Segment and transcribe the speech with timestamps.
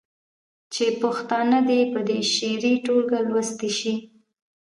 [0.73, 1.99] چې پښتانه دې په
[2.33, 3.93] شعوري ټوګه لوستي شي.